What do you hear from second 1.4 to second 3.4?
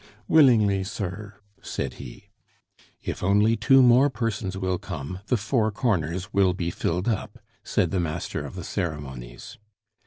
said he. "If